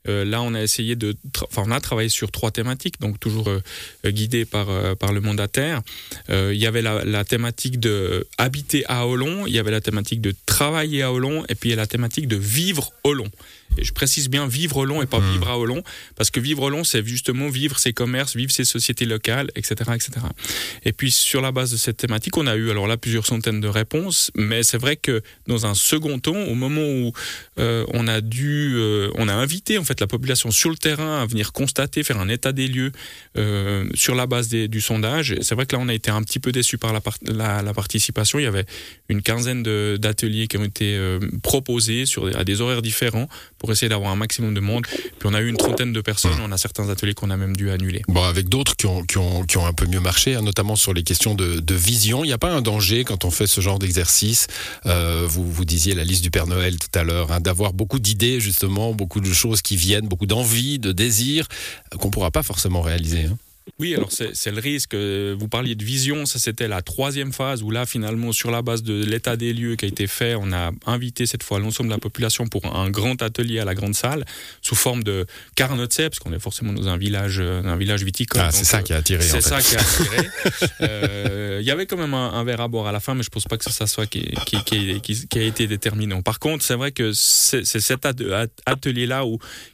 Euh, 0.09 0.25
là, 0.25 0.43
on 0.43 0.55
a 0.55 0.63
essayé 0.63 0.97
de, 0.97 1.17
enfin, 1.43 1.63
on 1.67 1.71
a 1.71 1.81
travaillé 1.81 2.09
sur 2.09 2.31
trois 2.31 2.51
thématiques, 2.51 3.01
donc 3.01 3.19
toujours 3.21 3.49
euh, 3.49 3.61
guidé 4.05 4.45
par 4.45 4.71
euh, 4.71 4.95
par 4.95 5.13
le 5.13 5.21
mandataire. 5.21 5.83
Il 6.29 6.57
y 6.57 6.67
avait 6.67 6.83
la, 6.83 7.05
la, 7.05 7.25
thématique 7.25 7.81
de 7.81 8.27
habiter 8.39 8.85
à 8.89 9.07
Olon, 9.07 9.47
il 9.47 9.55
y 9.55 9.59
avait 9.59 9.71
la 9.71 9.81
thématique 9.81 10.21
de 10.21 10.35
travailler 10.47 11.03
à 11.03 11.13
Olon, 11.13 11.45
et 11.49 11.55
puis 11.55 11.71
il 11.71 11.71
y 11.71 11.75
a 11.75 11.77
la 11.77 11.87
thématique 11.87 12.29
de 12.29 12.37
vivre 12.37 12.93
Olon. 13.05 13.31
Et 13.79 13.85
je 13.85 13.93
précise 13.93 14.29
bien 14.29 14.47
vivre 14.47 14.79
Olon 14.79 15.03
et 15.03 15.07
pas 15.07 15.21
mmh. 15.21 15.33
vivre 15.33 15.49
à 15.49 15.59
Olon, 15.59 15.83
parce 16.15 16.31
que 16.31 16.41
vivre 16.41 16.63
Olon, 16.63 16.85
c'est 16.85 17.05
justement 17.07 17.49
vivre 17.49 17.79
ses 17.79 17.93
commerces, 17.93 18.37
vivre 18.37 18.51
ses 18.51 18.65
sociétés 18.65 19.05
locales, 19.05 19.51
etc., 19.55 19.91
etc. 19.95 20.11
Et 20.85 20.93
puis 20.93 21.11
sur 21.11 21.41
la 21.41 21.53
base 21.53 21.73
de 21.73 21.77
cette 21.77 21.99
thématique, 21.99 22.37
on 22.37 22.47
a 22.47 22.57
eu 22.57 22.71
alors 22.71 22.87
là 22.87 22.97
plusieurs 22.97 23.27
centaines 23.27 23.61
de 23.61 23.69
réponses, 23.69 24.31
mais 24.35 24.63
c'est 24.63 24.79
vrai 24.79 24.97
que 24.97 25.23
dans 25.47 25.67
un 25.67 25.75
second 25.75 26.19
temps, 26.19 26.37
au 26.37 26.55
moment 26.55 26.87
où 26.87 27.13
euh, 27.59 27.85
on 27.93 28.09
a 28.09 28.21
dû, 28.21 28.75
euh, 28.77 29.11
on 29.17 29.29
a 29.29 29.35
invité 29.35 29.79
en 29.79 29.85
fait 29.85 29.96
la 30.01 30.07
population 30.07 30.51
sur 30.51 30.71
le 30.71 30.77
terrain 30.77 31.23
à 31.23 31.27
venir 31.27 31.53
constater, 31.53 32.03
faire 32.03 32.21
un 32.21 32.29
état 32.29 32.53
des 32.53 32.69
lieux 32.69 32.93
euh, 33.37 33.89
sur 33.95 34.15
la 34.15 34.27
base 34.27 34.49
du 34.49 34.81
sondage. 34.81 35.35
C'est 35.41 35.55
vrai 35.55 35.67
que 35.67 35.77
là, 35.77 35.83
on 35.83 35.89
a 35.89 35.95
été 35.95 36.11
un 36.11 36.23
petit 36.23 36.39
peu 36.39 36.53
déçu 36.53 36.79
par 36.79 36.93
la, 36.93 37.01
part, 37.01 37.17
la, 37.23 37.63
la, 37.63 37.75
participation. 37.75 38.39
Il 38.39 38.43
y 38.43 38.47
avait 38.47 38.67
une 39.09 39.23
quinzaine 39.23 39.63
d'ateliers 39.97 40.49
qui 40.49 40.57
ont 40.57 40.65
été 40.65 40.97
euh, 40.97 41.19
proposés 41.43 42.07
sur 42.07 42.27
à 42.37 42.45
des 42.45 42.61
horaires 42.61 42.83
différents 42.83 43.29
pour 43.59 43.71
essayer 43.73 43.89
d'avoir 43.89 44.11
un 44.11 44.17
maximum 44.17 44.55
de 44.55 44.61
monde. 44.61 44.87
Puis 44.87 45.25
on 45.25 45.35
a 45.35 45.41
eu 45.41 45.49
une 45.49 45.57
trentaine 45.57 45.93
de 45.93 46.01
personnes. 46.01 46.39
On 46.43 46.53
a 46.53 46.59
certains 46.59 46.89
ateliers 46.89 47.15
qu'on 47.15 47.31
a 47.31 47.37
même 47.37 47.57
dû 47.57 47.71
annuler. 47.71 48.03
Bon, 48.09 48.23
avec 48.23 48.49
d'autres 48.49 48.77
qui 48.77 48.87
ont, 48.87 49.03
qui, 49.03 49.19
ont, 49.19 49.45
qui 49.45 49.59
ont 49.59 49.67
un 49.67 49.73
peu 49.73 49.87
mieux 49.87 50.01
marché, 50.01 50.35
hein, 50.35 50.43
notamment 50.43 50.77
sur 50.77 50.93
les 50.93 51.03
questions 51.03 51.35
de, 51.35 51.61
de 51.61 51.75
vision. 51.75 52.25
Il 52.25 52.29
n'y 52.29 52.33
a 52.33 52.39
pas 52.39 52.53
un 52.53 52.63
danger 52.63 53.05
quand 53.05 53.25
on 53.25 53.31
fait 53.31 53.47
ce 53.47 53.61
genre 53.61 53.79
d'exercice. 53.79 54.47
Euh, 54.87 55.27
vous, 55.29 55.51
vous 55.51 55.65
disiez 55.65 55.95
la 55.95 56.05
liste 56.05 56.23
du 56.23 56.31
Père 56.31 56.47
Noël 56.47 56.79
tout 56.79 56.99
à 56.99 57.05
l'heure, 57.05 57.33
hein, 57.33 57.41
d'avoir 57.41 57.73
beaucoup 57.73 57.99
d'idées 57.99 58.41
justement, 58.41 58.93
beaucoup 58.93 59.21
de 59.21 59.33
choses 59.33 59.63
qui 59.63 59.77
viennent, 59.77 59.86
beaucoup 60.09 60.27
d'envie, 60.27 60.79
de 60.79 60.93
désirs 60.93 61.49
qu'on 61.99 62.09
ne 62.09 62.13
pourra 62.13 62.31
pas 62.31 62.43
forcément 62.43 62.81
réaliser. 62.81 63.25
Hein. 63.25 63.39
Oui, 63.79 63.95
alors 63.95 64.11
c'est 64.11 64.51
le 64.51 64.61
risque. 64.61 64.95
Vous 64.95 65.49
parliez 65.49 65.75
de 65.75 65.85
vision, 65.85 66.25
ça 66.25 66.39
c'était 66.39 66.69
la 66.69 66.83
troisième 66.83 67.33
phase 67.33 67.63
où 67.63 67.71
là 67.71 67.85
finalement 67.87 68.33
sur 68.33 68.51
la 68.51 68.63
base 68.63 68.83
de 68.83 69.05
l'état 69.05 69.37
des 69.37 69.53
lieux 69.53 69.77
qui 69.77 69.85
a 69.85 69.89
été 69.89 70.07
fait, 70.07 70.35
on 70.35 70.53
a 70.53 70.71
invité 70.87 71.27
cette 71.27 71.43
fois 71.43 71.59
l'ensemble 71.59 71.89
de 71.89 71.95
la 71.95 72.01
population 72.01 72.47
pour 72.47 72.65
un 72.67 72.91
grand 72.91 73.21
atelier 73.23 73.59
à 73.59 73.65
la 73.65 73.75
grande 73.75 73.95
salle 73.95 74.25
sous 74.63 74.75
forme 74.75 75.03
de 75.03 75.27
carnotset, 75.55 76.09
parce 76.09 76.19
qu'on 76.19 76.33
est 76.33 76.39
forcément 76.39 76.73
dans 76.73 76.89
un 76.89 76.97
village, 76.97 77.41
un 77.41 77.77
village 77.77 78.05
viticole. 78.05 78.43
Ah, 78.45 78.51
c'est 78.53 78.65
ça 78.65 78.83
qui 78.83 78.93
a 78.93 78.97
attiré. 78.97 79.23
C'est 79.23 79.41
ça 79.41 79.61
qui 79.61 79.77
a 79.77 79.81
attiré. 79.81 80.29
Euh, 80.81 81.59
il 81.61 81.67
y 81.67 81.71
avait 81.71 81.87
quand 81.87 81.97
même 81.97 82.15
un, 82.15 82.45
verre 82.45 82.61
à 82.61 82.69
boire 82.69 82.87
à 82.87 82.93
la 82.93 83.01
fin, 83.01 83.15
mais 83.15 83.23
je 83.23 83.31
pense 83.31 83.45
pas 83.45 83.57
que 83.57 83.71
ça 83.71 83.87
soit 83.87 84.07
qui, 84.07 84.31
qui, 84.47 84.63
qui, 84.65 85.01
qui 85.01 85.39
a 85.39 85.43
été 85.43 85.67
déterminant. 85.67 86.23
Par 86.23 86.39
contre, 86.39 86.65
c'est 86.65 86.75
vrai 86.75 86.93
que 86.93 87.13
c'est 87.13 87.65
cet 87.65 88.07
atelier-là 88.67 89.25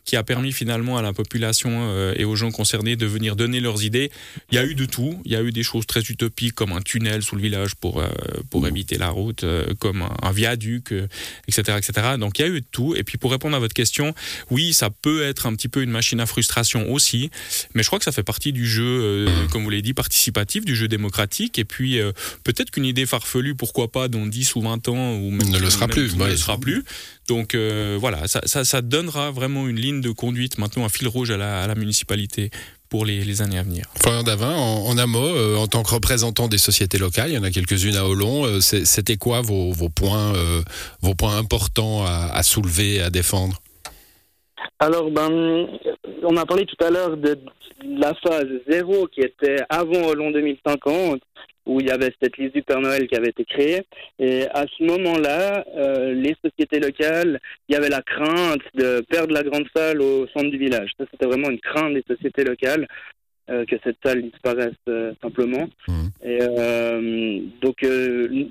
qui 0.05 0.17
a 0.17 0.23
permis 0.23 0.53
finalement 0.53 0.97
à 0.97 1.03
la 1.03 1.13
population 1.13 1.71
euh, 1.73 2.15
et 2.17 2.25
aux 2.25 2.37
gens 2.37 2.51
concernés 2.51 2.97
de 2.97 3.07
venir 3.07 3.37
donner 3.37 3.61
leurs 3.61 3.82
idées. 3.85 4.11
Il 4.51 4.57
y 4.57 4.59
a 4.59 4.65
eu 4.65 4.75
de 4.75 4.85
tout. 4.85 5.21
Il 5.25 5.33
y 5.33 5.37
a 5.37 5.43
eu 5.43 5.53
des 5.53 5.63
choses 5.63 5.87
très 5.87 6.01
utopiques 6.01 6.55
comme 6.55 6.73
un 6.73 6.81
tunnel 6.81 7.23
sous 7.23 7.37
le 7.37 7.43
village 7.43 7.75
pour, 7.75 8.01
euh, 8.01 8.09
pour 8.51 8.67
éviter 8.67 8.99
la 8.99 9.11
route, 9.11 9.45
comme 9.79 10.03
un, 10.03 10.33
viaduc, 10.33 10.95
etc., 11.49 11.79
etc. 11.79 12.17
Donc 12.19 12.39
il 12.39 12.43
y 12.43 12.45
a 12.45 12.49
eu 12.49 12.61
de 12.61 12.67
tout. 12.71 12.95
Et 12.97 13.05
puis 13.05 13.19
pour 13.19 13.31
répondre 13.31 13.57
à 13.57 13.61
votre 13.61 13.75
question, 13.75 14.15
oui, 14.51 14.73
ça 14.73 14.91
peut 14.91 15.23
être 15.23 15.47
un 15.47 15.55
petit 15.55 15.69
peu 15.69 15.83
une 15.83 15.91
machine 15.91 16.21
à 16.21 16.27
frustration 16.27 16.91
aussi, 16.91 17.31
mais 17.75 17.83
je 17.83 17.89
crois 17.89 17.99
que 17.99 18.05
ça 18.05 18.13
fait 18.13 18.23
partie 18.23 18.53
du 18.53 18.67
jeu, 18.67 19.27
comme 19.51 19.63
vous 19.65 19.71
l'avez 19.71 19.83
dit, 19.83 19.95
participatif, 19.95 20.65
du 20.65 20.75
jeu 20.75 20.89
démocratique. 20.89 21.59
Et 21.59 21.65
puis 21.65 21.99
peut-être 22.45 22.71
qu'une 22.71 22.87
idée 22.87 23.07
farfelue, 23.07 23.55
pourquoi 23.55 23.91
pas, 23.93 24.09
dans 24.09 24.27
10 24.27 24.55
ou 24.57 24.63
20 24.63 24.89
ans, 24.89 25.15
ou 25.17 25.31
même, 25.31 25.49
ne 25.49 25.59
le 25.59 25.71
sera 25.71 25.89
plus. 25.89 26.17
Ne 26.17 26.27
le 26.27 26.37
sera 26.37 26.59
plus. 26.59 26.85
Donc 27.29 27.55
euh, 27.55 27.97
voilà, 28.01 28.27
ça, 28.27 28.65
ça, 28.65 28.83
donnera 28.83 29.31
vraiment 29.31 29.69
une 29.69 29.79
ligne 29.79 30.01
de 30.01 30.11
conduite, 30.11 30.59
maintenant 30.59 30.85
un 30.85 30.89
fil 30.89 31.07
rouge 31.07 31.31
à 31.31 31.37
la, 31.37 31.63
à 31.63 31.67
la 31.67 31.75
municipalité 31.75 32.51
pour 32.93 33.07
les, 33.07 33.25
les, 33.25 33.41
années 33.41 33.59
à 33.59 33.63
venir. 33.63 33.87
Florian 34.03 34.23
Davin, 34.23 34.55
en, 34.55 34.85
en 34.85 34.99
un 34.99 35.07
mot, 35.07 35.25
euh, 35.25 35.57
en 35.57 35.67
tant 35.67 35.83
que 35.83 35.95
représentant 35.95 36.47
des 36.47 36.59
sociétés 36.59 36.99
locales, 36.99 37.31
il 37.31 37.37
y 37.37 37.39
en 37.39 37.43
a 37.43 37.51
quelques-unes 37.51 37.97
à 37.97 38.05
Olon, 38.07 38.45
euh, 38.45 38.61
c'était 38.61 39.17
quoi 39.17 39.41
vos, 39.41 39.73
vos 39.73 39.89
points, 39.89 40.35
vos 41.01 41.15
points 41.15 41.39
importants 41.39 42.05
à, 42.05 42.29
à 42.35 42.43
soulever, 42.43 43.01
à 43.01 43.09
défendre? 43.09 43.63
Alors, 44.79 45.11
ben, 45.11 45.31
on 46.23 46.37
a 46.37 46.45
parlé 46.45 46.67
tout 46.67 46.85
à 46.85 46.91
l'heure 46.91 47.17
de 47.17 47.39
la 47.83 48.13
phase 48.23 48.53
zéro 48.69 49.07
qui 49.07 49.23
était 49.23 49.57
avant 49.71 50.09
Olon 50.09 50.31
2050 50.31 51.23
où 51.67 51.81
il 51.81 51.87
y 51.87 51.91
avait 51.91 52.13
cette 52.21 52.37
liste 52.39 52.55
du 52.55 52.63
Père 52.63 52.81
Noël 52.81 53.07
qui 53.07 53.17
avait 53.17 53.29
été 53.31 53.45
créée. 53.45 53.83
Et 54.19 54.47
à 54.49 54.65
ce 54.67 54.85
moment-là, 54.85 55.65
euh, 55.77 56.13
les 56.13 56.35
sociétés 56.45 56.81
locales, 56.81 57.41
il 57.69 57.75
y 57.75 57.77
avait 57.77 57.89
la 57.89 58.03
crainte 58.03 58.63
de 58.75 59.05
perdre 59.09 59.33
la 59.33 59.43
grande 59.43 59.67
salle 59.75 60.01
au 60.01 60.27
centre 60.29 60.51
du 60.51 60.59
village. 60.59 60.91
Ça, 60.99 61.05
c'était 61.11 61.27
vraiment 61.27 61.51
une 61.51 61.61
crainte 61.61 61.95
des 61.95 62.05
sociétés 62.07 62.45
locales. 62.45 62.87
Euh, 63.51 63.65
que 63.67 63.75
cette 63.83 63.97
salle 64.05 64.23
disparaisse 64.23 64.71
euh, 64.89 65.13
simplement. 65.21 65.69
Mmh. 65.89 66.07
Et 66.23 66.39
euh, 66.41 67.41
donc 67.61 67.85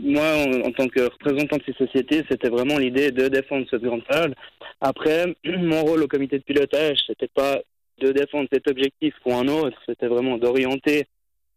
moi, 0.01 0.35
en, 0.35 0.67
en, 0.67 0.71
tant 0.73 0.89
que 0.89 1.03
représentant 1.03 1.55
de 1.55 1.63
ces 1.65 1.73
sociétés, 1.73 2.23
c'était 2.29 2.49
vraiment 2.49 2.77
l'idée 2.77 3.09
de 3.11 3.29
défendre 3.29 3.65
cette 3.71 3.83
grande 3.83 4.03
salle. 4.11 4.35
Après, 4.81 5.33
mon 5.45 5.81
rôle 5.83 6.03
au 6.03 6.07
comité 6.07 6.39
de 6.39 6.43
pilotage, 6.43 6.97
c'était 7.07 7.29
pas 7.33 7.61
de 7.99 8.11
défendre 8.11 8.49
cet 8.51 8.67
objectif 8.67 9.13
ou 9.25 9.33
un 9.33 9.47
autre, 9.47 9.77
c'était 9.85 10.07
vraiment 10.07 10.37
d'orienter 10.37 11.05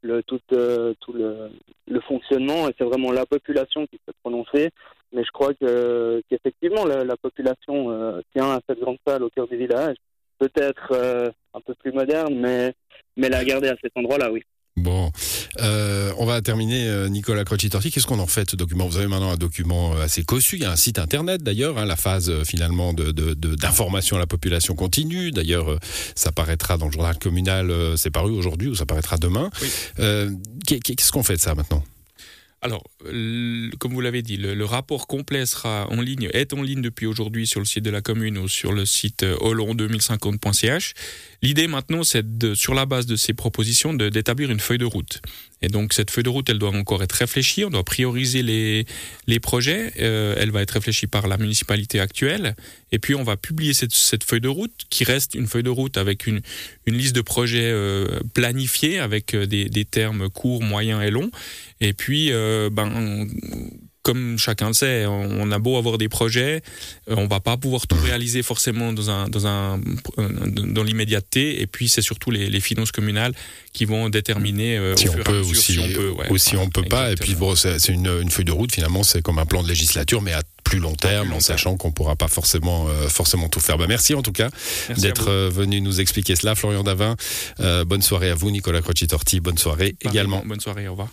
le, 0.04 0.22
tout, 0.22 0.40
euh, 0.52 0.94
le, 1.88 2.00
fonctionnement 2.02 2.68
et 2.68 2.74
c'est 2.78 2.84
vraiment 2.84 3.10
la 3.10 3.26
population 3.26 3.86
qui 3.86 3.98
peut 4.04 4.12
prononcer. 4.22 4.70
Mais 5.12 5.24
je 5.24 5.30
crois 5.32 5.54
que, 5.54 6.22
qu'effectivement, 6.28 6.84
la, 6.84 7.04
la, 7.04 7.16
population 7.16 7.90
euh, 7.90 8.20
tient 8.34 8.50
à 8.50 8.60
cette 8.68 8.80
grande 8.80 8.98
salle 9.06 9.22
au 9.22 9.30
cœur 9.30 9.48
du 9.48 9.56
village. 9.56 9.96
Peut-être 10.38 10.88
euh, 10.92 11.30
un 11.54 11.60
peu 11.60 11.74
plus 11.74 11.92
moderne, 11.92 12.34
mais, 12.38 12.74
mais 13.16 13.28
la 13.28 13.44
garder 13.44 13.68
à 13.68 13.76
cet 13.80 13.96
endroit-là, 13.96 14.30
oui. 14.30 14.42
Bon, 14.76 15.08
euh, 15.60 16.12
on 16.18 16.26
va 16.26 16.40
terminer, 16.40 16.88
euh, 16.88 17.08
Nicolas 17.08 17.44
Crocitorti. 17.44 17.90
Qu'est-ce 17.90 18.06
qu'on 18.06 18.18
en 18.18 18.26
fait 18.26 18.50
ce 18.50 18.56
document? 18.56 18.86
Vous 18.86 18.96
avez 18.96 19.06
maintenant 19.06 19.30
un 19.30 19.36
document 19.36 19.94
euh, 19.94 20.04
assez 20.04 20.24
cossu. 20.24 20.56
Il 20.56 20.62
y 20.62 20.64
a 20.64 20.72
un 20.72 20.76
site 20.76 20.98
internet 20.98 21.42
d'ailleurs. 21.42 21.78
Hein, 21.78 21.84
la 21.84 21.96
phase 21.96 22.42
finalement 22.44 22.92
d'information 22.92 24.16
de, 24.16 24.18
de, 24.18 24.22
à 24.22 24.24
la 24.24 24.26
population 24.26 24.74
continue. 24.74 25.30
D'ailleurs, 25.30 25.78
ça 26.14 26.32
paraîtra 26.32 26.76
dans 26.76 26.86
le 26.86 26.92
journal 26.92 27.18
communal. 27.18 27.72
C'est 27.96 28.10
paru 28.10 28.32
aujourd'hui 28.32 28.68
ou 28.68 28.74
ça 28.74 28.86
paraîtra 28.86 29.16
demain. 29.16 29.50
Oui. 29.60 29.68
Qu'est-ce 30.66 31.12
qu'on 31.12 31.22
fait 31.22 31.36
de 31.36 31.40
ça 31.40 31.54
maintenant? 31.54 31.84
Alors, 32.62 32.82
comme 33.78 33.92
vous 33.92 34.00
l'avez 34.00 34.22
dit, 34.22 34.38
le, 34.38 34.64
rapport 34.64 35.06
complet 35.06 35.44
sera 35.44 35.86
en 35.90 36.00
ligne, 36.00 36.30
est 36.32 36.54
en 36.54 36.62
ligne 36.62 36.80
depuis 36.80 37.04
aujourd'hui 37.04 37.46
sur 37.46 37.60
le 37.60 37.66
site 37.66 37.84
de 37.84 37.90
la 37.90 38.00
commune 38.00 38.38
ou 38.38 38.48
sur 38.48 38.72
le 38.72 38.86
site 38.86 39.22
olon2050.ch. 39.22 40.94
L'idée 41.44 41.66
maintenant, 41.66 42.04
c'est 42.04 42.38
de, 42.38 42.54
sur 42.54 42.72
la 42.72 42.86
base 42.86 43.04
de 43.04 43.16
ces 43.16 43.34
propositions, 43.34 43.92
d'établir 43.92 44.50
une 44.50 44.60
feuille 44.60 44.78
de 44.78 44.86
route. 44.86 45.20
Et 45.60 45.68
donc 45.68 45.92
cette 45.92 46.10
feuille 46.10 46.24
de 46.24 46.30
route, 46.30 46.48
elle 46.48 46.58
doit 46.58 46.74
encore 46.74 47.02
être 47.02 47.12
réfléchie, 47.12 47.66
on 47.66 47.70
doit 47.70 47.84
prioriser 47.84 48.42
les, 48.42 48.86
les 49.26 49.40
projets, 49.40 49.92
euh, 50.00 50.34
elle 50.38 50.50
va 50.52 50.62
être 50.62 50.70
réfléchie 50.70 51.06
par 51.06 51.28
la 51.28 51.36
municipalité 51.36 52.00
actuelle, 52.00 52.56
et 52.92 52.98
puis 52.98 53.14
on 53.14 53.24
va 53.24 53.36
publier 53.36 53.74
cette, 53.74 53.92
cette, 53.92 54.24
feuille 54.24 54.40
de 54.40 54.48
route, 54.48 54.72
qui 54.88 55.04
reste 55.04 55.34
une 55.34 55.46
feuille 55.46 55.62
de 55.62 55.68
route 55.68 55.98
avec 55.98 56.26
une, 56.26 56.40
une 56.86 56.96
liste 56.96 57.14
de 57.14 57.20
projets 57.20 57.70
euh, 57.70 58.20
planifiés, 58.32 58.98
avec 58.98 59.34
euh, 59.34 59.44
des, 59.44 59.66
des, 59.66 59.84
termes 59.84 60.30
courts, 60.30 60.62
moyens 60.62 61.02
et 61.02 61.10
longs, 61.10 61.30
et 61.82 61.92
puis 61.92 62.32
euh, 62.32 62.70
ben, 62.72 63.28
comme 64.04 64.38
chacun 64.38 64.68
le 64.68 64.74
sait, 64.74 65.06
on 65.06 65.50
a 65.50 65.58
beau 65.58 65.76
avoir 65.76 65.98
des 65.98 66.08
projets, 66.08 66.62
euh, 67.10 67.14
on 67.16 67.26
va 67.26 67.40
pas 67.40 67.56
pouvoir 67.56 67.86
tout 67.86 67.96
réaliser 67.96 68.42
forcément 68.42 68.92
dans 68.92 69.10
un 69.10 69.28
dans 69.28 69.46
un 69.46 69.80
dans 70.18 70.82
l'immédiateté. 70.84 71.60
Et 71.60 71.66
puis 71.66 71.88
c'est 71.88 72.02
surtout 72.02 72.30
les, 72.30 72.48
les, 72.50 72.60
finances 72.60 72.92
communales 72.92 73.32
qui 73.72 73.86
vont 73.86 74.10
déterminer 74.10 74.76
euh, 74.76 74.94
si, 74.94 75.08
on 75.08 75.14
peut, 75.14 75.40
ou 75.40 75.54
si, 75.54 75.78
on 75.78 75.88
peut 75.88 76.10
ouais, 76.10 76.30
ou 76.30 76.38
si 76.38 76.56
on 76.56 76.68
peut 76.68 76.84
pas. 76.84 77.12
Et 77.12 77.16
puis 77.16 77.34
bon, 77.34 77.56
c'est 77.56 77.88
une, 77.88 78.06
une 78.22 78.30
feuille 78.30 78.44
de 78.44 78.52
route 78.52 78.72
finalement, 78.72 79.02
c'est 79.02 79.22
comme 79.22 79.38
un 79.38 79.46
plan 79.46 79.62
de 79.62 79.68
législature, 79.68 80.22
mais 80.22 80.34
à 80.34 80.42
plus 80.64 80.78
long 80.80 80.94
terme, 80.94 81.32
en 81.32 81.40
sachant 81.40 81.76
qu'on 81.76 81.92
pourra 81.92 82.16
pas 82.16 82.26
forcément 82.28 82.88
euh, 82.88 83.08
forcément 83.08 83.48
tout 83.48 83.60
faire. 83.60 83.78
Bah, 83.78 83.86
merci 83.86 84.14
en 84.14 84.22
tout 84.22 84.32
cas 84.32 84.48
d'être 84.96 85.28
euh, 85.28 85.50
venu 85.52 85.80
nous 85.80 86.00
expliquer 86.00 86.34
cela, 86.34 86.54
Florian 86.54 86.82
Davin. 86.82 87.16
Euh, 87.60 87.84
bonne 87.84 88.02
soirée 88.02 88.30
à 88.30 88.34
vous, 88.34 88.50
Nicolas 88.50 88.80
Crocitorti. 88.80 89.40
Bonne 89.40 89.58
soirée 89.58 89.94
également. 90.00 90.42
Bonne 90.44 90.60
soirée, 90.60 90.88
au 90.88 90.92
revoir. 90.92 91.10